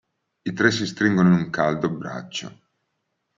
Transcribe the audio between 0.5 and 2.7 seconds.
tre si stringono in un caldo abbraccio.